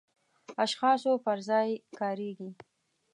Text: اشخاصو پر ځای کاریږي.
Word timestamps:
اشخاصو 0.63 1.11
پر 1.25 1.37
ځای 1.49 1.69
کاریږي. 1.99 2.49